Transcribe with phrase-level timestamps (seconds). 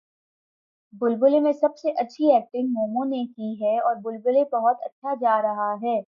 [0.93, 5.41] بلبلے میں سب سے اچھی ایکٹنگ مومو نے کی ہے اور بلبلے بہت اچھا جا
[5.41, 6.01] رہا ہے